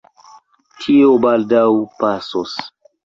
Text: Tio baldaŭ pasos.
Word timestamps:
Tio 0.85 1.11
baldaŭ 1.27 1.67
pasos. 2.01 2.57